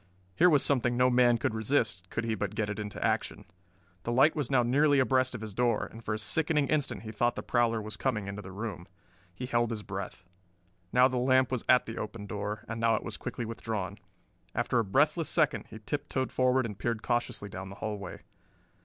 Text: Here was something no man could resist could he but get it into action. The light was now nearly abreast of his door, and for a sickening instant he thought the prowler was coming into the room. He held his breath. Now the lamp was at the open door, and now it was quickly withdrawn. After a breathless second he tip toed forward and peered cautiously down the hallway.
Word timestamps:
Here 0.33 0.49
was 0.49 0.63
something 0.65 0.97
no 0.97 1.11
man 1.11 1.37
could 1.37 1.53
resist 1.53 2.09
could 2.09 2.23
he 2.23 2.33
but 2.33 2.55
get 2.55 2.71
it 2.71 2.79
into 2.79 3.05
action. 3.05 3.45
The 4.01 4.11
light 4.11 4.35
was 4.35 4.49
now 4.49 4.63
nearly 4.63 4.97
abreast 4.97 5.35
of 5.35 5.41
his 5.41 5.53
door, 5.53 5.85
and 5.85 6.03
for 6.03 6.15
a 6.15 6.17
sickening 6.17 6.69
instant 6.69 7.03
he 7.03 7.11
thought 7.11 7.35
the 7.35 7.43
prowler 7.43 7.79
was 7.79 7.97
coming 7.97 8.25
into 8.25 8.41
the 8.41 8.51
room. 8.51 8.87
He 9.31 9.45
held 9.45 9.69
his 9.69 9.83
breath. 9.83 10.23
Now 10.91 11.07
the 11.07 11.17
lamp 11.17 11.51
was 11.51 11.63
at 11.69 11.85
the 11.85 11.99
open 11.99 12.25
door, 12.25 12.65
and 12.67 12.81
now 12.81 12.95
it 12.95 13.03
was 13.03 13.15
quickly 13.15 13.45
withdrawn. 13.45 13.99
After 14.55 14.79
a 14.79 14.83
breathless 14.83 15.29
second 15.29 15.65
he 15.69 15.77
tip 15.77 16.09
toed 16.09 16.31
forward 16.31 16.65
and 16.65 16.79
peered 16.79 17.03
cautiously 17.03 17.47
down 17.47 17.69
the 17.69 17.75
hallway. 17.75 18.21